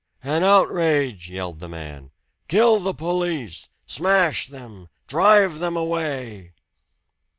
[0.23, 2.09] "An outrage!" yelled the man.
[2.47, 3.69] "Kill the police!
[3.85, 4.89] Smash them!
[5.05, 6.53] Drive them away!"